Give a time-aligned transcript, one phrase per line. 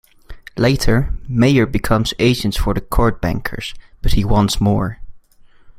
[0.57, 4.99] Later, Mayer becomes agent for the court bankers, but he wants more.